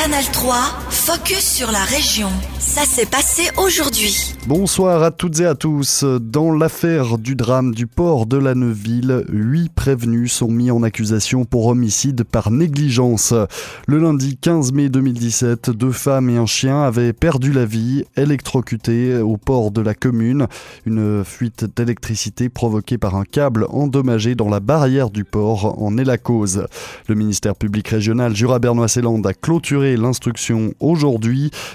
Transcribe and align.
Canal 0.00 0.24
3, 0.32 0.89
focus 1.10 1.56
sur 1.56 1.72
la 1.72 1.82
région. 1.82 2.28
Ça 2.60 2.82
s'est 2.82 3.06
passé 3.06 3.50
aujourd'hui. 3.56 4.34
Bonsoir 4.46 5.02
à 5.02 5.10
toutes 5.10 5.40
et 5.40 5.46
à 5.46 5.56
tous. 5.56 6.04
Dans 6.04 6.52
l'affaire 6.52 7.18
du 7.18 7.34
drame 7.34 7.74
du 7.74 7.88
port 7.88 8.26
de 8.26 8.36
la 8.36 8.54
Neuville, 8.54 9.24
huit 9.28 9.72
prévenus 9.74 10.32
sont 10.32 10.50
mis 10.50 10.70
en 10.70 10.84
accusation 10.84 11.44
pour 11.44 11.66
homicide 11.66 12.22
par 12.22 12.52
négligence. 12.52 13.34
Le 13.88 13.98
lundi 13.98 14.36
15 14.36 14.72
mai 14.72 14.88
2017, 14.88 15.70
deux 15.70 15.90
femmes 15.90 16.30
et 16.30 16.36
un 16.36 16.46
chien 16.46 16.80
avaient 16.82 17.12
perdu 17.12 17.52
la 17.52 17.64
vie, 17.64 18.04
électrocutés 18.16 19.16
au 19.16 19.36
port 19.36 19.72
de 19.72 19.80
la 19.80 19.94
commune. 19.94 20.46
Une 20.86 21.24
fuite 21.24 21.64
d'électricité 21.76 22.48
provoquée 22.48 22.98
par 22.98 23.16
un 23.16 23.24
câble 23.24 23.66
endommagé 23.70 24.36
dans 24.36 24.48
la 24.48 24.60
barrière 24.60 25.10
du 25.10 25.24
port 25.24 25.82
en 25.82 25.98
est 25.98 26.04
la 26.04 26.18
cause. 26.18 26.66
Le 27.08 27.16
ministère 27.16 27.56
public 27.56 27.88
régional 27.88 28.36
Jura-Bernois-Célande 28.36 29.26
a 29.26 29.34
clôturé 29.34 29.96
l'instruction 29.96 30.72
aujourd'hui 30.78 30.99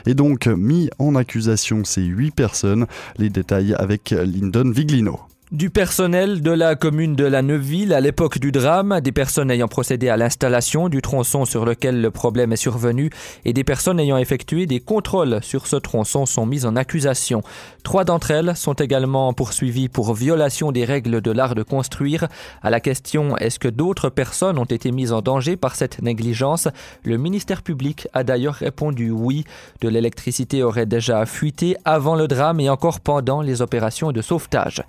et 0.06 0.14
donc 0.14 0.48
mis 0.48 0.90
en 1.00 1.16
accusation 1.16 1.84
ces 1.84 2.04
huit 2.04 2.32
personnes. 2.32 2.86
Les 3.18 3.30
détails 3.30 3.74
avec 3.74 4.12
Lyndon 4.12 4.72
Viglino. 4.72 5.20
Du 5.56 5.70
personnel 5.70 6.42
de 6.42 6.52
la 6.52 6.76
commune 6.76 7.16
de 7.16 7.24
la 7.24 7.42
Neuville 7.42 7.94
à 7.94 8.02
l'époque 8.02 8.40
du 8.40 8.52
drame, 8.52 9.00
des 9.00 9.14
personnes 9.14 9.50
ayant 9.50 9.70
procédé 9.70 10.10
à 10.10 10.18
l'installation 10.18 10.90
du 10.90 11.02
tronçon 11.02 11.46
sur 11.46 11.64
lequel 11.64 12.02
le 12.02 12.12
problème 12.12 12.52
est 12.52 12.58
survenu 12.58 13.10
et 13.46 13.54
des 13.54 13.64
personnes 13.64 14.02
ayant 14.02 14.18
effectué 14.18 14.66
des 14.66 14.82
contrôles 14.82 15.40
sur 15.42 15.68
ce 15.68 15.78
tronçon 15.78 16.26
sont 16.26 16.46
mises 16.46 16.66
en 16.66 16.76
accusation. 16.76 17.42
Trois 17.84 18.04
d'entre 18.04 18.32
elles 18.32 18.58
sont 18.58 18.74
également 18.74 19.32
poursuivies 19.32 19.88
pour 19.88 20.14
violation 20.14 20.74
des 20.74 20.84
règles 20.84 21.22
de 21.22 21.32
l'art 21.32 21.56
de 21.56 21.64
construire. 21.64 22.28
À 22.62 22.70
la 22.70 22.82
question 22.82 23.38
est-ce 23.38 23.58
que 23.58 23.70
d'autres 23.70 24.10
personnes 24.10 24.58
ont 24.58 24.66
été 24.66 24.92
mises 24.92 25.14
en 25.14 25.22
danger 25.22 25.56
par 25.56 25.78
cette 25.78 26.02
négligence, 26.02 26.68
le 27.06 27.16
ministère 27.16 27.62
public 27.62 28.10
a 28.12 28.26
d'ailleurs 28.26 28.56
répondu 28.56 29.10
oui. 29.10 29.46
De 29.80 29.88
l'électricité 29.88 30.64
aurait 30.64 30.86
déjà 30.86 31.26
fuité 31.26 31.78
avant 31.86 32.18
le 32.18 32.28
drame 32.28 32.60
et 32.60 32.70
encore 32.70 33.00
pendant 33.00 33.42
les 33.42 33.62
opérations 33.62 34.12
de 34.12 34.22
sauvetage. 34.22 34.84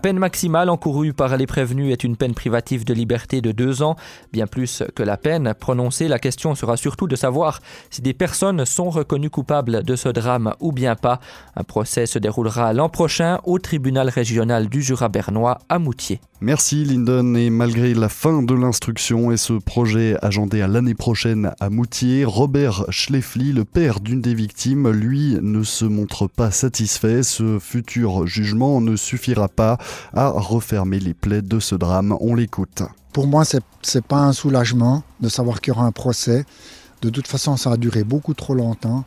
Peine 0.00 0.18
maximale 0.18 0.70
encourue 0.70 1.12
par 1.12 1.36
les 1.36 1.46
prévenus 1.46 1.92
est 1.92 2.02
une 2.02 2.16
peine 2.16 2.34
privative 2.34 2.84
de 2.84 2.92
liberté 2.92 3.40
de 3.40 3.52
deux 3.52 3.82
ans. 3.82 3.94
Bien 4.32 4.48
plus 4.48 4.82
que 4.96 5.04
la 5.04 5.16
peine 5.16 5.54
prononcée, 5.54 6.08
la 6.08 6.18
question 6.18 6.56
sera 6.56 6.76
surtout 6.76 7.06
de 7.06 7.14
savoir 7.14 7.60
si 7.90 8.02
des 8.02 8.14
personnes 8.14 8.64
sont 8.64 8.90
reconnues 8.90 9.30
coupables 9.30 9.84
de 9.84 9.96
ce 9.96 10.08
drame 10.08 10.54
ou 10.58 10.72
bien 10.72 10.96
pas. 10.96 11.20
Un 11.54 11.64
procès 11.64 12.06
se 12.06 12.18
déroulera 12.18 12.72
l'an 12.72 12.88
prochain 12.88 13.38
au 13.44 13.58
tribunal 13.58 14.08
régional 14.08 14.68
du 14.68 14.82
Jura 14.82 15.08
bernois 15.08 15.58
à 15.68 15.78
Moutier. 15.78 16.20
Merci 16.42 16.84
Lyndon. 16.84 17.34
Et 17.34 17.50
malgré 17.50 17.92
la 17.92 18.08
fin 18.08 18.42
de 18.42 18.54
l'instruction 18.54 19.30
et 19.30 19.36
ce 19.36 19.52
projet 19.52 20.16
agendé 20.22 20.62
à 20.62 20.68
l'année 20.68 20.94
prochaine 20.94 21.52
à 21.60 21.68
Moutier, 21.68 22.24
Robert 22.24 22.86
Schleffly, 22.88 23.52
le 23.52 23.66
père 23.66 24.00
d'une 24.00 24.22
des 24.22 24.34
victimes, 24.34 24.88
lui 24.88 25.36
ne 25.42 25.62
se 25.62 25.84
montre 25.84 26.28
pas 26.28 26.50
satisfait. 26.50 27.22
Ce 27.22 27.58
futur 27.58 28.26
jugement 28.26 28.80
ne 28.80 28.96
suffira 28.96 29.48
pas 29.48 29.76
à 30.14 30.28
refermer 30.28 30.98
les 30.98 31.14
plaies 31.14 31.42
de 31.42 31.60
ce 31.60 31.74
drame. 31.74 32.16
On 32.20 32.34
l'écoute. 32.34 32.82
Pour 33.12 33.26
moi, 33.26 33.44
ce 33.44 33.58
n'est 33.58 34.02
pas 34.02 34.20
un 34.20 34.32
soulagement 34.32 35.02
de 35.20 35.28
savoir 35.28 35.60
qu'il 35.60 35.72
y 35.72 35.76
aura 35.76 35.86
un 35.86 35.92
procès. 35.92 36.44
De 37.02 37.10
toute 37.10 37.26
façon, 37.26 37.56
ça 37.56 37.72
a 37.72 37.76
duré 37.76 38.04
beaucoup 38.04 38.34
trop 38.34 38.54
longtemps. 38.54 39.04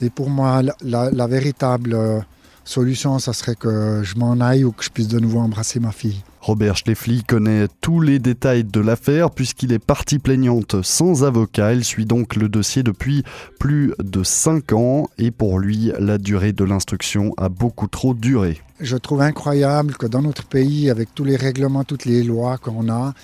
Et 0.00 0.10
pour 0.10 0.30
moi, 0.30 0.62
la, 0.62 1.10
la 1.10 1.26
véritable 1.26 1.94
euh, 1.94 2.20
solution, 2.64 3.18
ça 3.18 3.32
serait 3.32 3.54
que 3.54 4.02
je 4.02 4.16
m'en 4.16 4.40
aille 4.40 4.64
ou 4.64 4.72
que 4.72 4.84
je 4.84 4.90
puisse 4.90 5.08
de 5.08 5.18
nouveau 5.18 5.40
embrasser 5.40 5.80
ma 5.80 5.92
fille. 5.92 6.22
Robert 6.40 6.76
Schleffly 6.76 7.22
connaît 7.22 7.68
tous 7.80 8.00
les 8.00 8.18
détails 8.18 8.64
de 8.64 8.80
l'affaire 8.80 9.30
puisqu'il 9.30 9.72
est 9.72 9.78
partie 9.78 10.18
plaignante 10.18 10.82
sans 10.82 11.22
avocat. 11.22 11.72
Il 11.72 11.84
suit 11.84 12.04
donc 12.04 12.34
le 12.34 12.48
dossier 12.48 12.82
depuis 12.82 13.22
plus 13.60 13.94
de 14.02 14.24
5 14.24 14.72
ans 14.72 15.08
et 15.18 15.30
pour 15.30 15.60
lui, 15.60 15.92
la 16.00 16.18
durée 16.18 16.52
de 16.52 16.64
l'instruction 16.64 17.32
a 17.36 17.48
beaucoup 17.48 17.86
trop 17.86 18.12
duré. 18.12 18.60
Je 18.80 18.96
trouve 18.96 19.20
incroyable 19.20 19.94
que 19.96 20.06
dans 20.06 20.22
notre 20.22 20.44
pays, 20.44 20.90
avec 20.90 21.14
tous 21.14 21.24
les 21.24 21.36
règlements, 21.36 21.84
toutes 21.84 22.06
les 22.06 22.24
lois 22.24 22.58
qu'on 22.58 22.88
a, 22.88 23.14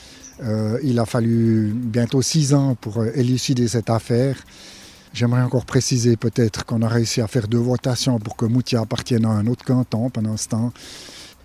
euh, 0.44 0.78
il 0.84 1.00
a 1.00 1.04
fallu 1.04 1.72
bientôt 1.74 2.22
6 2.22 2.54
ans 2.54 2.76
pour 2.80 2.98
euh, 2.98 3.10
élucider 3.14 3.66
cette 3.66 3.90
affaire. 3.90 4.36
J'aimerais 5.12 5.42
encore 5.42 5.64
préciser 5.64 6.16
peut-être 6.16 6.64
qu'on 6.64 6.82
a 6.82 6.88
réussi 6.88 7.20
à 7.20 7.26
faire 7.26 7.48
deux 7.48 7.58
votations 7.58 8.18
pour 8.18 8.36
que 8.36 8.44
Moutier 8.44 8.78
appartienne 8.78 9.24
à 9.24 9.30
un 9.30 9.46
autre 9.46 9.64
canton 9.64 10.10
pendant 10.10 10.36
ce 10.36 10.48
temps 10.48 10.72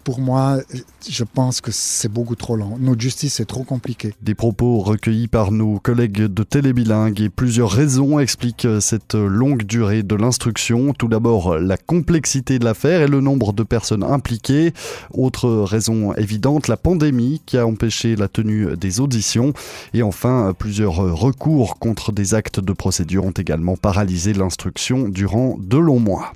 pour 0.04 0.20
moi, 0.20 0.60
je 1.08 1.24
pense 1.24 1.62
que 1.62 1.72
c'est 1.72 2.12
beaucoup 2.12 2.36
trop 2.36 2.56
lent. 2.56 2.78
Notre 2.80 3.02
justice 3.02 3.40
est 3.40 3.46
trop 3.46 3.64
compliquée. 3.64 4.14
Des 4.22 4.36
propos 4.36 4.80
recueillis 4.80 5.28
par 5.28 5.52
nos 5.52 5.80
collègues 5.80 6.26
de 6.26 6.44
Télébilingue 6.44 7.22
et 7.22 7.30
plusieurs 7.30 7.72
raisons 7.72 8.20
expliquent 8.20 8.68
cette 8.80 9.16
longue 9.16 9.64
durée 9.64 10.04
de 10.04 10.16
l'instruction. 10.16 10.94
Tout 10.94 11.08
d'abord, 11.08 11.58
la 11.58 11.78
complexité 11.78 12.60
de 12.60 12.66
l'affaire 12.66 13.02
et 13.02 13.08
le 13.08 13.22
nombre 13.22 13.54
de 13.54 13.64
personnes 13.64 14.04
impliquées. 14.04 14.74
Autre 15.14 15.50
raison 15.50 16.14
évidente, 16.14 16.68
la 16.68 16.78
pandémie 16.78 17.42
qui 17.46 17.58
a 17.58 17.66
empêché 17.66 18.16
la 18.16 18.28
tenue 18.28 18.76
des 18.78 19.00
auditions. 19.00 19.54
Et 19.94 20.04
enfin, 20.04 20.54
plusieurs 20.58 20.96
recours 20.96 21.80
contre 21.80 22.12
des 22.12 22.34
actes 22.34 22.60
de 22.60 22.74
procédure 22.74 23.26
ont 23.26 23.32
également 23.32 23.78
paralysé 23.78 24.34
l'instruction 24.34 25.08
durant 25.08 25.58
de 25.60 25.78
longs 25.78 26.00
mois. 26.00 26.34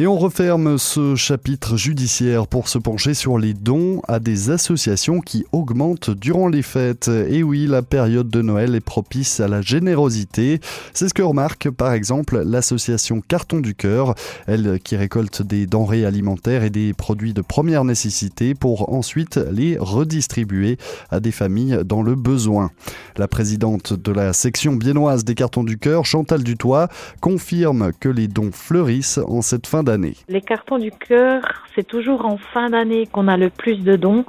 Et 0.00 0.06
on 0.06 0.16
referme 0.16 0.78
ce 0.78 1.16
chapitre 1.16 1.76
judiciaire 1.76 2.46
pour 2.46 2.68
se 2.68 2.78
pencher 2.78 3.14
sur 3.14 3.36
les 3.36 3.52
dons 3.52 4.00
à 4.06 4.20
des 4.20 4.50
associations 4.50 5.20
qui 5.20 5.44
augmentent 5.50 6.10
durant 6.10 6.46
les 6.46 6.62
fêtes. 6.62 7.08
Et 7.08 7.42
oui, 7.42 7.66
la 7.66 7.82
période 7.82 8.28
de 8.28 8.40
Noël 8.40 8.76
est 8.76 8.80
propice 8.80 9.40
à 9.40 9.48
la 9.48 9.60
générosité. 9.60 10.60
C'est 10.94 11.08
ce 11.08 11.14
que 11.14 11.22
remarque 11.22 11.68
par 11.70 11.94
exemple 11.94 12.40
l'association 12.46 13.20
Carton 13.26 13.58
du 13.58 13.74
Cœur, 13.74 14.14
elle 14.46 14.78
qui 14.78 14.94
récolte 14.94 15.42
des 15.42 15.66
denrées 15.66 16.04
alimentaires 16.04 16.62
et 16.62 16.70
des 16.70 16.94
produits 16.94 17.34
de 17.34 17.42
première 17.42 17.82
nécessité 17.82 18.54
pour 18.54 18.92
ensuite 18.94 19.40
les 19.50 19.78
redistribuer 19.80 20.78
à 21.10 21.18
des 21.18 21.32
familles 21.32 21.80
dans 21.84 22.02
le 22.02 22.14
besoin. 22.14 22.70
La 23.16 23.26
présidente 23.26 23.94
de 23.94 24.12
la 24.12 24.32
section 24.32 24.76
biennoise 24.76 25.24
des 25.24 25.34
Cartons 25.34 25.64
du 25.64 25.76
Cœur, 25.76 26.06
Chantal 26.06 26.44
Dutoit, 26.44 26.86
confirme 27.20 27.90
que 27.98 28.08
les 28.08 28.28
dons 28.28 28.52
fleurissent 28.52 29.18
en 29.26 29.42
cette 29.42 29.66
fin 29.66 29.82
les 30.28 30.40
cartons 30.40 30.78
du 30.78 30.90
cœur, 30.90 31.42
c'est 31.74 31.86
toujours 31.86 32.26
en 32.26 32.36
fin 32.36 32.70
d'année 32.70 33.06
qu'on 33.06 33.28
a 33.28 33.36
le 33.36 33.50
plus 33.50 33.76
de 33.76 33.96
dons. 33.96 34.24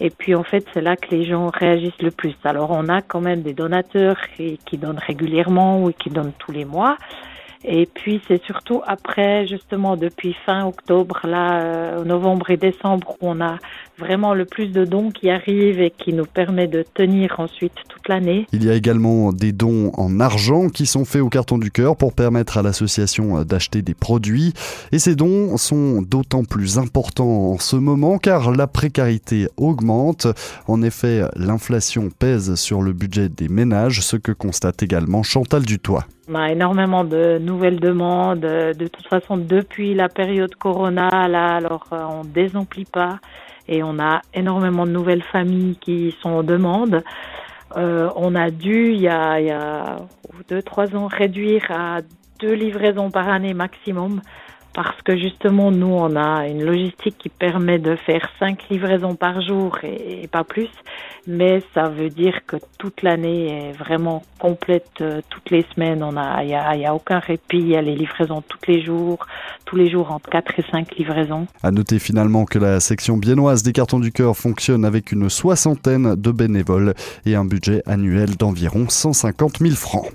Et 0.00 0.10
puis 0.10 0.34
en 0.34 0.42
fait, 0.42 0.64
c'est 0.74 0.82
là 0.82 0.96
que 0.96 1.10
les 1.10 1.24
gens 1.24 1.48
réagissent 1.48 2.02
le 2.02 2.10
plus. 2.10 2.34
Alors 2.44 2.70
on 2.70 2.88
a 2.88 3.02
quand 3.02 3.20
même 3.20 3.42
des 3.42 3.54
donateurs 3.54 4.18
qui, 4.36 4.58
qui 4.66 4.76
donnent 4.76 4.98
régulièrement 4.98 5.82
ou 5.82 5.92
qui 5.92 6.10
donnent 6.10 6.34
tous 6.38 6.52
les 6.52 6.64
mois. 6.64 6.98
Et 7.68 7.86
puis 7.92 8.20
c'est 8.28 8.42
surtout 8.44 8.80
après, 8.86 9.46
justement, 9.48 9.96
depuis 9.96 10.36
fin 10.46 10.64
octobre, 10.64 11.20
là, 11.24 11.60
euh, 11.60 12.04
novembre 12.04 12.50
et 12.50 12.56
décembre, 12.56 13.16
où 13.20 13.28
on 13.28 13.40
a 13.40 13.56
vraiment 13.98 14.34
le 14.34 14.44
plus 14.44 14.68
de 14.68 14.84
dons 14.84 15.10
qui 15.10 15.30
arrivent 15.30 15.80
et 15.80 15.90
qui 15.90 16.12
nous 16.12 16.26
permet 16.26 16.68
de 16.68 16.84
tenir 16.94 17.40
ensuite 17.40 17.72
toute 17.88 18.08
l'année. 18.08 18.46
Il 18.52 18.64
y 18.64 18.70
a 18.70 18.74
également 18.74 19.32
des 19.32 19.50
dons 19.50 19.90
en 19.94 20.20
argent 20.20 20.68
qui 20.68 20.86
sont 20.86 21.04
faits 21.04 21.22
au 21.22 21.28
carton 21.28 21.58
du 21.58 21.72
cœur 21.72 21.96
pour 21.96 22.12
permettre 22.12 22.56
à 22.58 22.62
l'association 22.62 23.42
d'acheter 23.42 23.82
des 23.82 23.94
produits. 23.94 24.52
Et 24.92 25.00
ces 25.00 25.16
dons 25.16 25.56
sont 25.56 26.02
d'autant 26.02 26.44
plus 26.44 26.78
importants 26.78 27.52
en 27.52 27.58
ce 27.58 27.74
moment 27.74 28.18
car 28.18 28.52
la 28.52 28.68
précarité 28.68 29.48
augmente. 29.56 30.28
En 30.68 30.82
effet, 30.82 31.22
l'inflation 31.34 32.10
pèse 32.16 32.54
sur 32.54 32.82
le 32.82 32.92
budget 32.92 33.28
des 33.28 33.48
ménages, 33.48 34.02
ce 34.02 34.16
que 34.16 34.32
constate 34.32 34.82
également 34.82 35.24
Chantal 35.24 35.64
Dutoit. 35.64 36.06
On 36.28 36.34
a 36.34 36.50
énormément 36.50 37.04
de 37.04 37.38
nouvelles 37.56 37.80
demandes. 37.80 38.40
De 38.40 38.86
toute 38.86 39.08
façon, 39.08 39.38
depuis 39.38 39.94
la 39.94 40.08
période 40.08 40.54
Corona, 40.56 41.26
là, 41.26 41.56
alors 41.56 41.86
euh, 41.92 42.04
on 42.04 42.22
désemplit 42.22 42.84
pas 42.84 43.18
et 43.66 43.82
on 43.82 43.98
a 43.98 44.20
énormément 44.34 44.86
de 44.86 44.92
nouvelles 44.92 45.22
familles 45.22 45.76
qui 45.80 46.14
sont 46.20 46.30
en 46.30 46.42
demande. 46.42 47.02
Euh, 47.76 48.10
on 48.14 48.34
a 48.34 48.50
dû, 48.50 48.92
il 48.92 49.00
y 49.00 49.08
a, 49.08 49.40
il 49.40 49.46
y 49.46 49.50
a 49.50 49.96
deux, 50.48 50.62
trois 50.62 50.94
ans, 50.94 51.06
réduire 51.06 51.64
à 51.70 52.00
deux 52.40 52.52
livraisons 52.52 53.10
par 53.10 53.28
année 53.28 53.54
maximum 53.54 54.20
parce 54.76 55.00
que 55.06 55.16
justement, 55.16 55.70
nous, 55.70 55.86
on 55.86 56.16
a 56.16 56.46
une 56.46 56.62
logistique 56.62 57.16
qui 57.16 57.30
permet 57.30 57.78
de 57.78 57.96
faire 57.96 58.28
cinq 58.38 58.68
livraisons 58.68 59.14
par 59.14 59.40
jour 59.40 59.78
et, 59.82 60.28
pas 60.30 60.44
plus, 60.44 60.68
mais 61.26 61.62
ça 61.72 61.88
veut 61.88 62.10
dire 62.10 62.40
que 62.46 62.56
toute 62.76 63.00
l'année 63.00 63.70
est 63.70 63.72
vraiment 63.72 64.22
complète, 64.38 64.90
euh, 65.00 65.22
toutes 65.30 65.50
les 65.50 65.64
semaines, 65.74 66.02
on 66.02 66.18
a, 66.18 66.44
il 66.44 66.50
y 66.50 66.54
a, 66.54 66.76
y 66.76 66.84
a, 66.84 66.94
aucun 66.94 67.20
répit, 67.20 67.56
il 67.56 67.68
y 67.68 67.76
a 67.76 67.80
les 67.80 67.96
livraisons 67.96 68.42
tous 68.46 68.58
les 68.68 68.84
jours, 68.84 69.26
tous 69.64 69.76
les 69.76 69.90
jours 69.90 70.12
entre 70.12 70.28
4 70.28 70.58
et 70.58 70.64
5 70.70 70.94
livraisons. 70.96 71.46
À 71.62 71.70
noter 71.70 71.98
finalement 71.98 72.44
que 72.44 72.58
la 72.58 72.78
section 72.78 73.16
biennoise 73.16 73.62
des 73.62 73.72
cartons 73.72 73.98
du 73.98 74.12
cœur 74.12 74.36
fonctionne 74.36 74.84
avec 74.84 75.10
une 75.10 75.30
soixantaine 75.30 76.16
de 76.16 76.30
bénévoles 76.30 76.92
et 77.24 77.34
un 77.34 77.46
budget 77.46 77.82
annuel 77.86 78.36
d'environ 78.36 78.90
150 78.90 79.60
000 79.60 79.74
francs. 79.74 80.12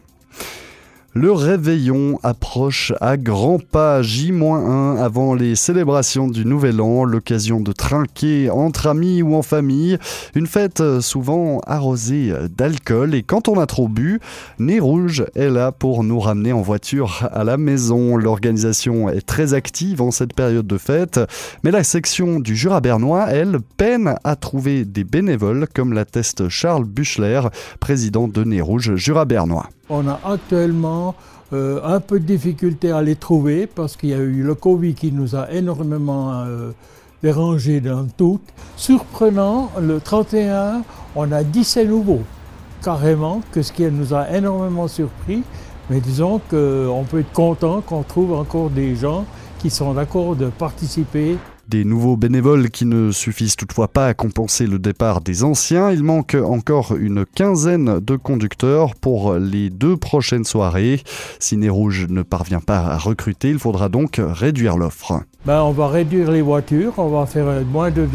Le 1.14 1.34
réveillon 1.34 2.22
approche 2.24 2.94
à 3.02 3.18
grands 3.18 3.60
pas, 3.60 4.02
J-1 4.02 4.98
avant 4.98 5.34
les 5.34 5.58
célébrations 5.58 6.30
du 6.30 6.46
Nouvel 6.46 6.80
An, 6.80 7.04
l'occasion 7.04 7.60
de 7.60 7.74
trinquer 7.74 8.50
entre 8.50 8.88
amis 8.88 9.22
ou 9.22 9.36
en 9.36 9.42
famille. 9.42 9.98
Une 10.36 10.48
fête 10.48 11.02
souvent 11.02 11.60
arrosée 11.68 12.34
d'alcool 12.58 13.14
et 13.14 13.24
quand 13.24 13.50
on 13.50 13.60
a 13.60 13.66
trop 13.66 13.90
bu, 13.90 14.22
Nez 14.58 14.80
Rouge 14.80 15.26
est 15.36 15.50
là 15.50 15.74
pour 15.74 16.06
nous 16.06 16.22
ramener 16.22 16.54
en 16.54 16.62
voiture 16.62 17.28
à 17.34 17.44
la 17.44 17.58
maison. 17.58 18.16
L'organisation 18.16 19.10
est 19.10 19.28
très 19.28 19.54
active 19.54 20.02
en 20.02 20.12
cette 20.12 20.34
période 20.34 20.66
de 20.66 20.78
fête, 20.78 21.20
mais 21.66 21.72
la 21.72 21.84
section 21.84 22.40
du 22.40 22.56
Jura 22.56 22.80
bernois, 22.80 23.28
elle, 23.30 23.58
peine 23.76 24.16
à 24.24 24.38
trouver 24.38 24.86
des 24.86 25.04
bénévoles, 25.04 25.68
comme 25.76 25.92
l'atteste 25.92 26.48
Charles 26.48 26.86
Buchler, 26.86 27.42
président 27.82 28.30
de 28.30 28.46
Nez 28.46 28.62
Rouge 28.62 28.96
Jura 28.96 29.26
bernois. 29.26 29.68
On 29.94 30.08
a 30.08 30.22
actuellement 30.24 31.16
euh, 31.52 31.82
un 31.84 32.00
peu 32.00 32.22
de 32.22 32.26
difficulté 32.26 32.94
à 32.94 33.02
les 33.02 33.18
trouver 33.18 33.68
parce 33.68 33.98
qu'il 33.98 34.08
y 34.08 34.14
a 34.14 34.20
eu 34.20 34.42
le 34.42 34.56
Covid 34.56 34.94
qui 34.94 35.12
nous 35.12 35.36
a 35.36 35.52
énormément 35.52 36.32
euh, 36.32 36.72
dérangé 37.22 37.82
dans 37.82 38.06
tout. 38.06 38.40
Surprenant, 38.78 39.70
le 39.82 40.00
31, 40.00 40.84
on 41.14 41.30
a 41.34 41.44
17 41.44 41.90
nouveaux, 41.90 42.22
carrément, 42.82 43.42
que 43.52 43.62
ce 43.62 43.74
qui 43.74 43.84
nous 43.84 44.14
a 44.14 44.30
énormément 44.30 44.88
surpris. 44.88 45.44
Mais 45.90 46.00
disons 46.00 46.40
qu'on 46.50 47.04
peut 47.12 47.20
être 47.20 47.34
content 47.34 47.82
qu'on 47.82 48.04
trouve 48.04 48.32
encore 48.32 48.70
des 48.70 48.96
gens 48.96 49.26
qui 49.60 49.70
sont 49.70 49.94
d'accord 49.94 50.38
de 50.38 50.48
participer 50.48 51.36
des 51.68 51.86
nouveaux 51.86 52.18
bénévoles 52.18 52.70
qui 52.70 52.86
ne 52.86 53.12
suffisent 53.12 53.56
toutefois 53.56 53.88
pas 53.88 54.08
à 54.08 54.14
compenser 54.14 54.68
le 54.68 54.80
départ 54.80 55.22
des 55.22 55.44
anciens. 55.44 55.92
Il 55.92 56.04
manque 56.04 56.36
encore 56.36 56.96
une 56.96 57.26
quinzaine 57.26 58.00
de 58.00 58.16
conducteurs 58.16 58.96
pour 58.96 59.36
les 59.36 59.70
deux 59.70 59.98
prochaines 59.98 60.46
soirées. 60.46 61.02
Si 61.40 61.58
Né 61.58 61.70
Rouge 61.70 62.08
ne 62.10 62.24
parvient 62.24 62.60
pas 62.60 62.80
à 62.80 62.98
recruter, 62.98 63.50
il 63.50 63.60
faudra 63.60 63.90
donc 63.90 64.20
réduire 64.20 64.78
l'offre. 64.78 65.22
Ben, 65.46 65.62
on 65.62 65.72
va 65.72 65.88
réduire 65.88 66.32
les 66.32 66.42
voitures, 66.42 66.94
on 66.98 67.10
va 67.10 67.26
faire 67.26 67.66
moins 67.66 67.92
de, 67.92 68.08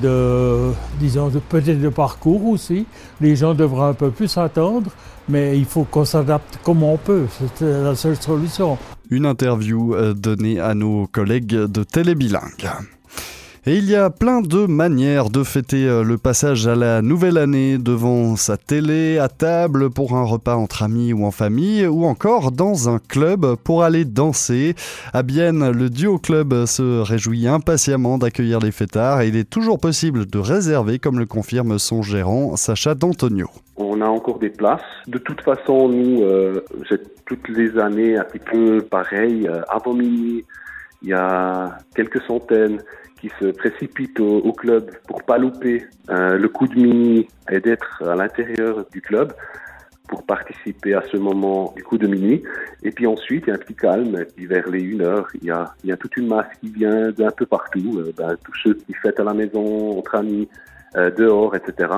de, 0.00 0.72
disons, 1.00 1.30
peut-être 1.48 1.80
de 1.80 1.88
parcours 1.88 2.46
aussi. 2.46 2.86
Les 3.20 3.36
gens 3.36 3.54
devraient 3.54 3.88
un 3.88 3.94
peu 3.94 4.10
plus 4.10 4.36
attendre, 4.38 4.90
mais 5.28 5.58
il 5.58 5.64
faut 5.64 5.84
qu'on 5.84 6.04
s'adapte 6.04 6.58
comme 6.62 6.82
on 6.82 6.96
peut. 6.96 7.26
C'est 7.56 7.82
la 7.82 7.94
seule 7.94 8.16
solution. 8.16 8.78
Une 9.12 9.26
interview 9.26 9.94
euh, 9.94 10.14
donnée 10.14 10.58
à 10.58 10.72
nos 10.72 11.06
collègues 11.06 11.48
de 11.54 11.84
Télébilingue. 11.84 12.70
Et 13.64 13.76
il 13.76 13.88
y 13.88 13.94
a 13.94 14.10
plein 14.10 14.40
de 14.40 14.66
manières 14.66 15.30
de 15.30 15.44
fêter 15.44 15.86
euh, 15.86 16.02
le 16.02 16.18
passage 16.18 16.66
à 16.66 16.74
la 16.74 17.00
nouvelle 17.00 17.38
année 17.38 17.78
devant 17.78 18.34
sa 18.34 18.56
télé, 18.56 19.18
à 19.18 19.28
table 19.28 19.88
pour 19.88 20.16
un 20.16 20.24
repas 20.24 20.56
entre 20.56 20.82
amis 20.82 21.12
ou 21.12 21.24
en 21.24 21.30
famille, 21.30 21.86
ou 21.86 22.04
encore 22.06 22.50
dans 22.50 22.88
un 22.88 22.98
club 22.98 23.54
pour 23.62 23.84
aller 23.84 24.04
danser. 24.04 24.74
À 25.12 25.22
Bienne, 25.22 25.70
le 25.70 25.90
Duo 25.90 26.18
Club 26.18 26.64
se 26.64 27.02
réjouit 27.02 27.46
impatiemment 27.46 28.18
d'accueillir 28.18 28.58
les 28.58 28.72
fêtards 28.72 29.20
et 29.20 29.28
il 29.28 29.36
est 29.36 29.48
toujours 29.48 29.78
possible 29.78 30.26
de 30.26 30.40
réserver, 30.40 30.98
comme 30.98 31.20
le 31.20 31.26
confirme 31.26 31.78
son 31.78 32.02
gérant 32.02 32.56
Sacha 32.56 32.96
D'Antonio. 32.96 33.46
On 33.76 34.00
a 34.00 34.06
encore 34.06 34.40
des 34.40 34.50
places. 34.50 34.80
De 35.06 35.18
toute 35.18 35.40
façon, 35.40 35.88
nous, 35.88 36.24
euh, 36.24 36.64
toutes 37.26 37.48
les 37.48 37.78
années 37.78 38.16
un 38.16 38.24
petit 38.24 38.40
peu 38.40 38.82
pareil. 38.82 39.46
Euh, 39.46 39.62
avant 39.68 39.94
minuit, 39.94 40.44
il 41.02 41.10
y 41.10 41.12
a 41.12 41.78
quelques 41.94 42.22
centaines 42.22 42.80
qui 43.22 43.30
se 43.40 43.46
précipitent 43.52 44.18
au, 44.18 44.52
club 44.52 44.90
pour 45.06 45.22
pas 45.22 45.38
louper 45.38 45.86
euh, 46.10 46.36
le 46.36 46.48
coup 46.48 46.66
de 46.66 46.74
minuit 46.74 47.28
et 47.48 47.60
d'être 47.60 48.02
à 48.02 48.16
l'intérieur 48.16 48.84
du 48.90 49.00
club 49.00 49.32
pour 50.08 50.24
participer 50.24 50.94
à 50.94 51.02
ce 51.10 51.16
moment 51.16 51.72
du 51.76 51.84
coup 51.84 51.98
de 51.98 52.08
minuit. 52.08 52.42
Et 52.82 52.90
puis 52.90 53.06
ensuite, 53.06 53.44
il 53.46 53.50
y 53.50 53.52
a 53.52 53.54
un 53.54 53.58
petit 53.58 53.76
calme. 53.76 54.18
Et 54.20 54.24
puis 54.24 54.46
vers 54.46 54.68
les 54.68 54.82
1 54.96 55.00
heure, 55.02 55.28
il 55.40 55.44
y 55.44 55.50
a, 55.52 55.72
il 55.84 55.90
y 55.90 55.92
a 55.92 55.96
toute 55.96 56.16
une 56.16 56.26
masse 56.26 56.48
qui 56.60 56.70
vient 56.70 57.12
d'un 57.12 57.30
peu 57.30 57.46
partout. 57.46 57.92
Euh, 57.98 58.12
ben, 58.16 58.36
tous 58.44 58.54
ceux 58.64 58.74
qui 58.74 58.92
fêtent 58.94 59.20
à 59.20 59.24
la 59.24 59.34
maison, 59.34 59.96
entre 59.96 60.16
amis, 60.16 60.48
euh, 60.96 61.08
dehors, 61.12 61.54
etc., 61.54 61.90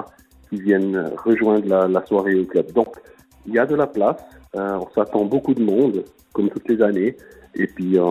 qui 0.51 0.61
viennent 0.61 1.11
rejoindre 1.17 1.89
la, 1.89 2.05
soirée 2.05 2.35
au 2.35 2.45
club. 2.45 2.71
Donc, 2.73 2.97
il 3.47 3.55
y 3.55 3.59
a 3.59 3.65
de 3.65 3.75
la 3.75 3.87
place. 3.87 4.23
on 4.53 4.89
s'attend 4.95 5.25
beaucoup 5.25 5.55
de 5.55 5.65
monde, 5.65 6.05
comme 6.35 6.51
toutes 6.51 6.69
les 6.69 6.83
années. 6.83 7.17
Et 7.57 7.67
puis, 7.67 7.99
euh, 7.99 8.03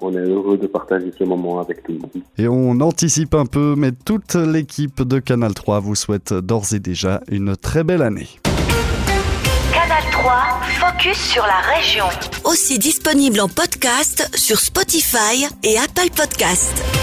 on 0.00 0.12
est 0.12 0.28
heureux 0.28 0.58
de 0.58 0.66
partager 0.66 1.12
ce 1.16 1.24
moment 1.24 1.60
avec 1.60 1.82
tout 1.82 1.92
le 1.92 1.98
monde. 1.98 2.10
Et 2.36 2.48
on 2.48 2.80
anticipe 2.80 3.34
un 3.34 3.46
peu, 3.46 3.74
mais 3.76 3.92
toute 3.92 4.34
l'équipe 4.34 5.02
de 5.02 5.18
Canal 5.18 5.54
3 5.54 5.80
vous 5.80 5.94
souhaite 5.94 6.32
d'ores 6.32 6.72
et 6.72 6.80
déjà 6.80 7.20
une 7.30 7.56
très 7.56 7.84
belle 7.84 8.02
année. 8.02 8.28
Canal 9.72 10.02
3, 10.10 10.32
focus 10.80 11.16
sur 11.16 11.42
la 11.42 11.60
région. 11.74 12.06
Aussi 12.44 12.78
disponible 12.78 13.40
en 13.40 13.48
podcast 13.48 14.28
sur 14.34 14.58
Spotify 14.58 15.46
et 15.62 15.76
Apple 15.78 16.10
Podcast. 16.16 16.97